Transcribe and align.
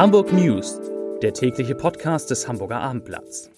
Hamburg 0.00 0.32
News, 0.32 0.80
der 1.20 1.34
tägliche 1.34 1.74
Podcast 1.74 2.30
des 2.30 2.48
Hamburger 2.48 2.80
Abendblatts. 2.80 3.50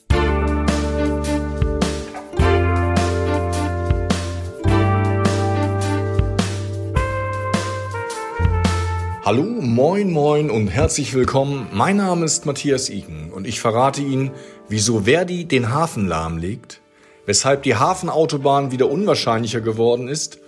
Hallo, 9.24 9.44
moin, 9.44 10.10
moin 10.10 10.50
und 10.50 10.66
herzlich 10.66 11.14
willkommen. 11.14 11.68
Mein 11.72 11.98
Name 11.98 12.24
ist 12.24 12.44
Matthias 12.44 12.90
Iken 12.90 13.32
und 13.32 13.46
ich 13.46 13.60
verrate 13.60 14.02
Ihnen, 14.02 14.32
wieso 14.68 15.02
Verdi 15.02 15.44
den 15.44 15.72
Hafen 15.72 16.08
lahmlegt, 16.08 16.80
weshalb 17.24 17.62
die 17.62 17.76
Hafenautobahn 17.76 18.72
wieder 18.72 18.90
unwahrscheinlicher 18.90 19.60
geworden 19.60 20.08
ist 20.08 20.40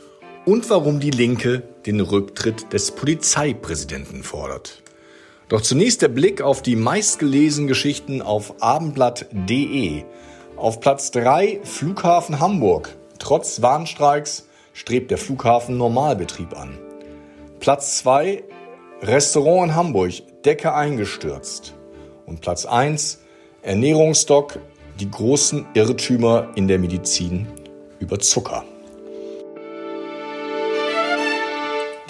und 0.44 0.68
warum 0.70 0.98
die 0.98 1.12
Linke 1.12 1.62
den 1.86 2.00
Rücktritt 2.00 2.72
des 2.72 2.90
Polizeipräsidenten 2.90 4.24
fordert. 4.24 4.83
Doch 5.48 5.60
zunächst 5.60 6.02
der 6.02 6.08
Blick 6.08 6.40
auf 6.40 6.62
die 6.62 6.76
meistgelesenen 6.76 7.68
Geschichten 7.68 8.22
auf 8.22 8.62
abendblatt.de. 8.62 10.04
Auf 10.56 10.80
Platz 10.80 11.10
3 11.10 11.60
Flughafen 11.64 12.40
Hamburg. 12.40 12.96
Trotz 13.18 13.60
Warnstreiks 13.60 14.48
strebt 14.72 15.10
der 15.10 15.18
Flughafen 15.18 15.76
Normalbetrieb 15.76 16.56
an. 16.56 16.78
Platz 17.60 17.98
2 17.98 18.44
Restaurant 19.02 19.70
in 19.70 19.74
Hamburg, 19.74 20.12
Decke 20.44 20.72
eingestürzt. 20.72 21.74
Und 22.26 22.40
Platz 22.40 22.64
1 22.64 23.20
Ernährungsdoc, 23.62 24.58
die 25.00 25.10
großen 25.10 25.66
Irrtümer 25.74 26.48
in 26.54 26.68
der 26.68 26.78
Medizin 26.78 27.46
über 27.98 28.18
Zucker. 28.18 28.64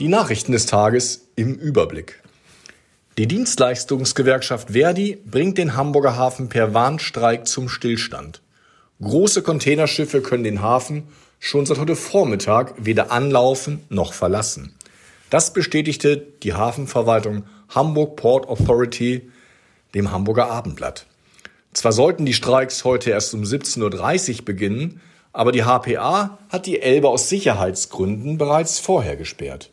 Die 0.00 0.08
Nachrichten 0.08 0.52
des 0.52 0.66
Tages 0.66 1.28
im 1.36 1.54
Überblick. 1.54 2.23
Die 3.16 3.28
Dienstleistungsgewerkschaft 3.28 4.70
Verdi 4.72 5.16
bringt 5.24 5.56
den 5.56 5.76
Hamburger 5.76 6.16
Hafen 6.16 6.48
per 6.48 6.74
Warnstreik 6.74 7.46
zum 7.46 7.68
Stillstand. 7.68 8.42
Große 9.00 9.42
Containerschiffe 9.42 10.20
können 10.20 10.42
den 10.42 10.62
Hafen 10.62 11.04
schon 11.38 11.64
seit 11.64 11.78
heute 11.78 11.94
Vormittag 11.94 12.74
weder 12.76 13.12
anlaufen 13.12 13.84
noch 13.88 14.14
verlassen. 14.14 14.74
Das 15.30 15.52
bestätigte 15.52 16.16
die 16.16 16.54
Hafenverwaltung 16.54 17.44
Hamburg 17.68 18.16
Port 18.16 18.48
Authority 18.48 19.30
dem 19.94 20.10
Hamburger 20.10 20.50
Abendblatt. 20.50 21.06
Zwar 21.72 21.92
sollten 21.92 22.26
die 22.26 22.34
Streiks 22.34 22.82
heute 22.82 23.10
erst 23.10 23.32
um 23.32 23.42
17.30 23.42 24.38
Uhr 24.40 24.44
beginnen, 24.44 25.00
aber 25.32 25.52
die 25.52 25.62
HPA 25.62 26.38
hat 26.48 26.66
die 26.66 26.80
Elbe 26.80 27.08
aus 27.10 27.28
Sicherheitsgründen 27.28 28.38
bereits 28.38 28.80
vorher 28.80 29.14
gesperrt. 29.14 29.70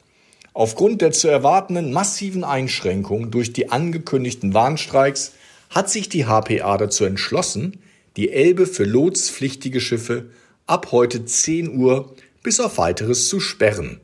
Aufgrund 0.54 1.02
der 1.02 1.12
zu 1.12 1.30
erwartenden 1.30 1.94
massiven 1.94 2.44
Einschränkungen 2.44 3.32
durch 3.32 3.54
die 3.54 3.70
angekündigten 3.70 4.54
Warnstreiks 4.54 5.32
hat 5.70 5.90
sich 5.90 6.10
die 6.10 6.26
HPA 6.26 6.78
dazu 6.78 7.06
entschlossen, 7.06 7.82
die 8.18 8.32
Elbe 8.32 8.68
für 8.68 8.84
lotspflichtige 8.84 9.80
Schiffe 9.80 10.30
ab 10.68 10.92
heute 10.92 11.24
10 11.24 11.78
Uhr 11.78 12.14
bis 12.44 12.60
auf 12.60 12.78
weiteres 12.78 13.30
zu 13.30 13.40
sperren, 13.40 14.02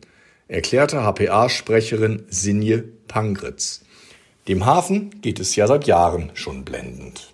erklärte 0.48 1.02
HPA-Sprecherin 1.02 2.24
Sinje 2.30 2.86
Pangritz. 3.08 3.82
Dem 4.48 4.66
Hafen 4.66 5.22
geht 5.22 5.42
es 5.42 5.58
ja 5.58 5.68
seit 5.68 5.88
Jahren 5.88 6.32
schon 6.34 6.64
blendend. 6.64 7.34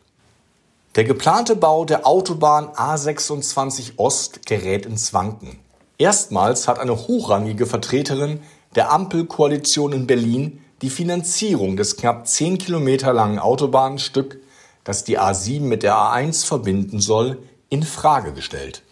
Der 0.96 1.04
geplante 1.04 1.56
Bau 1.56 1.86
der 1.86 2.08
Autobahn 2.08 2.70
A26 2.70 3.94
Ost 3.98 4.46
gerät 4.48 4.86
ins 4.88 5.14
Wanken. 5.14 5.60
Erstmals 6.00 6.68
hat 6.68 6.80
eine 6.80 7.08
hochrangige 7.08 7.68
Vertreterin 7.68 8.40
der 8.76 8.92
Ampelkoalition 8.92 9.94
in 9.94 10.08
Berlin 10.08 10.62
die 10.82 10.90
Finanzierung 10.90 11.78
des 11.78 11.96
knapp 11.96 12.28
zehn 12.28 12.58
Kilometer 12.58 13.14
langen 13.14 13.40
Autobahnstück, 13.40 14.40
das 14.84 15.04
die 15.04 15.20
A7 15.20 15.62
mit 15.62 15.84
der 15.84 15.96
A1 15.96 16.46
verbinden 16.46 17.00
soll, 17.00 17.40
in 17.70 17.84
Frage 17.84 18.34
gestellt. 18.34 18.84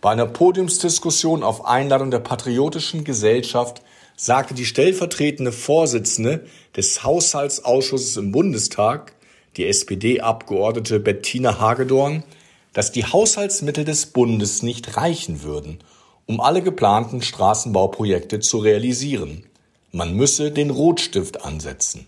Bei 0.00 0.10
einer 0.10 0.26
Podiumsdiskussion 0.26 1.42
auf 1.42 1.64
Einladung 1.64 2.10
der 2.10 2.18
Patriotischen 2.18 3.04
Gesellschaft 3.04 3.82
sagte 4.16 4.52
die 4.52 4.66
stellvertretende 4.66 5.52
Vorsitzende 5.52 6.44
des 6.76 7.02
Haushaltsausschusses 7.02 8.16
im 8.16 8.32
Bundestag, 8.32 9.14
die 9.56 9.66
SPD-Abgeordnete 9.66 11.00
Bettina 11.00 11.58
Hagedorn, 11.58 12.24
dass 12.72 12.92
die 12.92 13.04
Haushaltsmittel 13.04 13.84
des 13.84 14.06
Bundes 14.06 14.62
nicht 14.62 14.96
reichen 14.96 15.42
würden, 15.42 15.78
um 16.26 16.40
alle 16.40 16.62
geplanten 16.62 17.22
Straßenbauprojekte 17.22 18.40
zu 18.40 18.58
realisieren. 18.58 19.44
Man 19.90 20.14
müsse 20.14 20.50
den 20.50 20.70
Rotstift 20.70 21.44
ansetzen. 21.44 22.06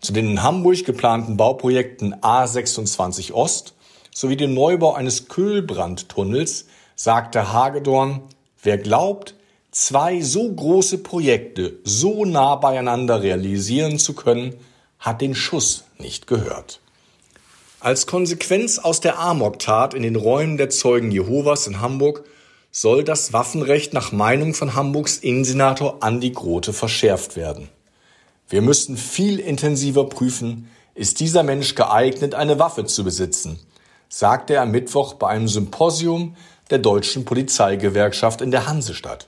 Zu 0.00 0.12
den 0.12 0.30
in 0.30 0.42
Hamburg 0.42 0.84
geplanten 0.84 1.36
Bauprojekten 1.36 2.14
A26 2.16 3.32
Ost 3.32 3.74
sowie 4.14 4.36
dem 4.36 4.54
Neubau 4.54 4.94
eines 4.94 5.28
Kühlbrandtunnels 5.28 6.66
sagte 6.96 7.52
Hagedorn, 7.52 8.22
wer 8.62 8.78
glaubt, 8.78 9.34
zwei 9.70 10.20
so 10.20 10.52
große 10.52 10.98
Projekte 10.98 11.78
so 11.84 12.24
nah 12.24 12.56
beieinander 12.56 13.22
realisieren 13.22 13.98
zu 13.98 14.14
können, 14.14 14.56
hat 14.98 15.20
den 15.20 15.34
Schuss 15.34 15.84
nicht 15.98 16.26
gehört. 16.26 16.80
Als 17.80 18.06
Konsequenz 18.06 18.78
aus 18.78 19.00
der 19.00 19.18
Amok-Tat 19.18 19.94
in 19.94 20.02
den 20.02 20.14
Räumen 20.14 20.56
der 20.56 20.70
Zeugen 20.70 21.10
Jehovas 21.10 21.66
in 21.66 21.80
Hamburg 21.80 22.24
soll 22.74 23.04
das 23.04 23.34
Waffenrecht 23.34 23.92
nach 23.92 24.12
Meinung 24.12 24.54
von 24.54 24.74
Hamburgs 24.74 25.18
Innensenator 25.18 25.98
Andi 26.00 26.30
Grote 26.30 26.72
verschärft 26.72 27.36
werden. 27.36 27.68
Wir 28.48 28.62
müssen 28.62 28.96
viel 28.96 29.38
intensiver 29.38 30.08
prüfen, 30.08 30.70
ist 30.94 31.20
dieser 31.20 31.42
Mensch 31.42 31.74
geeignet, 31.74 32.34
eine 32.34 32.58
Waffe 32.58 32.86
zu 32.86 33.04
besitzen, 33.04 33.60
sagte 34.08 34.54
er 34.54 34.62
am 34.62 34.70
Mittwoch 34.70 35.14
bei 35.14 35.28
einem 35.28 35.48
Symposium 35.48 36.34
der 36.70 36.78
deutschen 36.78 37.26
Polizeigewerkschaft 37.26 38.40
in 38.40 38.50
der 38.50 38.66
Hansestadt. 38.66 39.26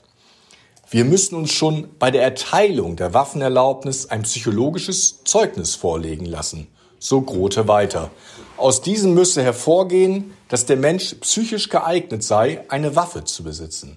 Wir 0.88 1.04
müssen 1.04 1.34
uns 1.34 1.52
schon 1.52 1.88
bei 1.98 2.10
der 2.10 2.22
Erteilung 2.22 2.96
der 2.96 3.12
Waffenerlaubnis 3.12 4.06
ein 4.06 4.22
psychologisches 4.22 5.22
Zeugnis 5.24 5.74
vorlegen 5.74 6.24
lassen, 6.24 6.68
so 6.98 7.20
Grote 7.20 7.68
weiter. 7.68 8.10
Aus 8.56 8.82
diesem 8.82 9.14
müsse 9.14 9.42
hervorgehen, 9.42 10.32
dass 10.48 10.66
der 10.66 10.76
Mensch 10.76 11.14
psychisch 11.16 11.68
geeignet 11.68 12.22
sei, 12.22 12.64
eine 12.68 12.94
Waffe 12.94 13.24
zu 13.24 13.42
besitzen. 13.42 13.96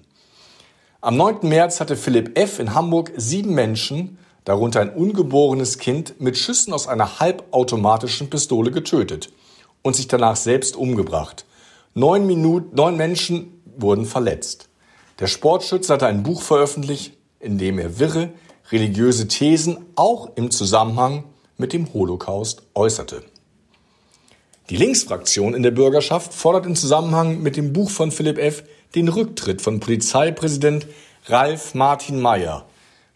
Am 1.00 1.16
9. 1.16 1.48
März 1.48 1.78
hatte 1.78 1.96
Philipp 1.96 2.36
F. 2.36 2.58
in 2.58 2.74
Hamburg 2.74 3.12
sieben 3.16 3.54
Menschen, 3.54 4.18
darunter 4.44 4.80
ein 4.80 4.92
ungeborenes 4.92 5.78
Kind, 5.78 6.20
mit 6.20 6.36
Schüssen 6.36 6.72
aus 6.72 6.88
einer 6.88 7.20
halbautomatischen 7.20 8.30
Pistole 8.30 8.72
getötet 8.72 9.30
und 9.82 9.94
sich 9.94 10.08
danach 10.08 10.34
selbst 10.34 10.74
umgebracht. 10.74 11.44
Neun, 11.94 12.26
Minuten, 12.26 12.74
neun 12.74 12.96
Menschen 12.96 13.62
wurden 13.76 14.06
verletzt. 14.06 14.68
Der 15.20 15.28
Sportschütze 15.28 15.92
hatte 15.92 16.06
ein 16.06 16.24
Buch 16.24 16.42
veröffentlicht, 16.42 17.16
in 17.38 17.58
dem 17.58 17.78
er 17.78 18.00
wirre, 18.00 18.30
religiöse 18.72 19.28
Thesen 19.28 19.86
auch 19.94 20.30
im 20.34 20.50
Zusammenhang 20.50 21.24
mit 21.56 21.72
dem 21.72 21.92
Holocaust 21.94 22.62
äußerte. 22.74 23.22
Die 24.70 24.76
Linksfraktion 24.76 25.54
in 25.54 25.62
der 25.62 25.70
Bürgerschaft 25.70 26.34
fordert 26.34 26.66
im 26.66 26.76
Zusammenhang 26.76 27.40
mit 27.40 27.56
dem 27.56 27.72
Buch 27.72 27.88
von 27.88 28.10
Philipp 28.10 28.36
F. 28.36 28.64
den 28.94 29.08
Rücktritt 29.08 29.62
von 29.62 29.80
Polizeipräsident 29.80 30.86
Ralf 31.24 31.74
Martin 31.74 32.20
Mayer. 32.20 32.66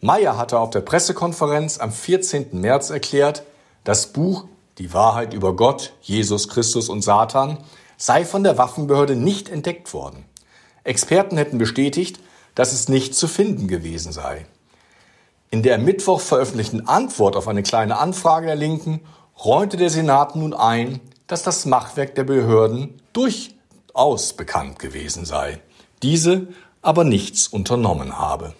Mayer 0.01 0.35
hatte 0.35 0.57
auf 0.57 0.71
der 0.71 0.81
Pressekonferenz 0.81 1.77
am 1.77 1.91
14. 1.91 2.59
März 2.59 2.89
erklärt, 2.89 3.43
das 3.83 4.07
Buch 4.07 4.45
Die 4.79 4.95
Wahrheit 4.95 5.35
über 5.35 5.55
Gott, 5.55 5.93
Jesus 6.01 6.49
Christus 6.49 6.89
und 6.89 7.03
Satan 7.03 7.59
sei 7.97 8.25
von 8.25 8.43
der 8.43 8.57
Waffenbehörde 8.57 9.15
nicht 9.15 9.47
entdeckt 9.47 9.93
worden. 9.93 10.25
Experten 10.83 11.37
hätten 11.37 11.59
bestätigt, 11.59 12.19
dass 12.55 12.73
es 12.73 12.89
nicht 12.89 13.13
zu 13.13 13.27
finden 13.27 13.67
gewesen 13.67 14.11
sei. 14.11 14.47
In 15.51 15.61
der 15.61 15.77
Mittwoch 15.77 16.19
veröffentlichten 16.19 16.87
Antwort 16.87 17.35
auf 17.35 17.47
eine 17.47 17.61
kleine 17.61 17.99
Anfrage 17.99 18.47
der 18.47 18.55
Linken 18.55 19.01
räumte 19.45 19.77
der 19.77 19.91
Senat 19.91 20.35
nun 20.35 20.55
ein, 20.55 20.99
dass 21.33 21.41
das 21.41 21.65
Machwerk 21.65 22.13
der 22.13 22.25
Behörden 22.25 23.01
durchaus 23.11 24.33
bekannt 24.33 24.77
gewesen 24.77 25.25
sei, 25.25 25.59
diese 26.03 26.45
aber 26.83 27.03
nichts 27.03 27.47
unternommen 27.47 28.19
habe. 28.19 28.53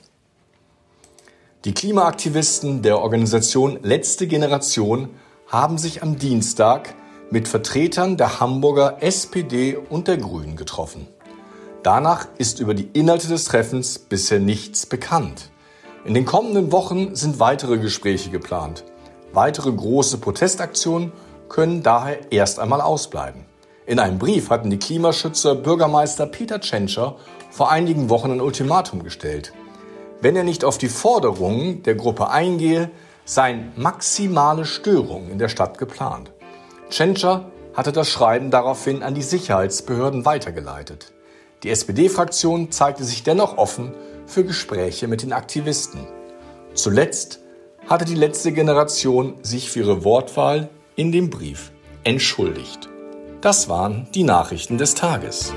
Die 1.66 1.75
Klimaaktivisten 1.75 2.81
der 2.81 2.98
Organisation 2.98 3.78
Letzte 3.84 4.25
Generation 4.25 5.12
haben 5.50 5.78
sich 5.78 6.02
am 6.02 6.18
Dienstag 6.18 6.96
mit 7.30 7.48
Vertretern 7.48 8.18
der 8.18 8.40
Hamburger 8.40 9.04
SPD 9.04 9.76
und 9.76 10.08
der 10.08 10.18
Grünen 10.18 10.56
getroffen. 10.56 11.08
Danach 11.84 12.28
ist 12.40 12.60
über 12.60 12.74
die 12.74 12.90
Inhalte 12.94 13.28
des 13.28 13.46
Treffens 13.46 14.00
bisher 14.00 14.40
nichts 14.40 14.88
bekannt. 14.88 15.52
In 16.06 16.16
den 16.16 16.26
kommenden 16.26 16.72
Wochen 16.72 17.16
sind 17.16 17.40
weitere 17.40 17.78
Gespräche 17.78 18.31
geplant. 18.31 18.84
Weitere 19.31 19.72
große 19.72 20.18
Protestaktionen 20.18 21.12
können 21.54 21.84
daher 21.84 22.32
erst 22.32 22.60
einmal 22.60 22.82
ausbleiben. 22.82 23.46
In 23.86 24.00
einem 24.00 24.18
Brief 24.18 24.50
hatten 24.50 24.72
die 24.72 24.80
Klimaschützer 24.80 25.54
Bürgermeister 25.54 26.26
Peter 26.26 26.60
Tschentscher 26.60 27.18
vor 27.52 27.70
einigen 27.70 28.10
Wochen 28.10 28.32
ein 28.32 28.42
Ultimatum 28.42 29.04
gestellt. 29.04 29.54
Wenn 30.20 30.36
er 30.36 30.44
nicht 30.44 30.66
auf 30.66 30.80
die 30.80 30.90
Forderungen 30.90 31.84
der 31.84 31.94
Gruppe 31.94 32.32
eingehe, 32.32 32.90
seien 33.24 33.72
maximale 33.76 34.66
Störungen 34.66 35.30
in 35.30 35.38
der 35.38 35.48
Stadt 35.48 35.78
geplant. 35.78 36.32
Tschentscher 36.90 37.52
hatte 37.76 37.92
das 37.92 38.10
Schreiben 38.10 38.50
daraufhin 38.50 39.04
an 39.04 39.14
die 39.14 39.22
Sicherheitsbehörden 39.22 40.26
weitergeleitet. 40.26 41.14
Die 41.62 41.70
SPD-Fraktion 41.70 42.72
zeigte 42.72 43.04
sich 43.04 43.22
dennoch 43.22 43.60
offen 43.60 43.94
für 44.26 44.44
Gespräche 44.44 45.08
mit 45.08 45.22
den 45.22 45.34
Aktivisten. 45.34 46.08
Zuletzt 46.74 47.42
hatte 47.88 48.06
die 48.06 48.16
letzte 48.16 48.54
Generation 48.54 49.36
sich 49.44 49.70
für 49.70 49.82
ihre 49.82 50.04
Wortwahl 50.04 50.72
in 50.95 51.12
dem 51.12 51.30
Brief 51.30 51.72
entschuldigt. 52.04 52.90
Das 53.42 53.68
waren 53.69 54.07
die 54.13 54.24
Nachrichten 54.24 54.78
des 54.78 54.95
Tages. 54.95 55.54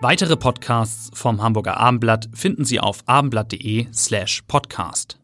Weitere 0.00 0.36
Podcasts 0.36 1.10
vom 1.14 1.40
Hamburger 1.40 1.76
Abendblatt 1.76 2.28
finden 2.34 2.64
Sie 2.64 2.80
auf 2.80 3.04
abendblatt.de 3.06 3.86
slash 3.92 4.42
podcast. 4.48 5.21